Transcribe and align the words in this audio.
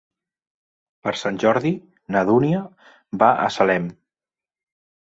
Per 1.07 1.13
Sant 1.23 1.37
Jordi 1.45 1.73
na 2.17 2.25
Dúnia 2.33 2.65
va 3.25 3.33
a 3.47 3.49
Salem. 3.61 3.89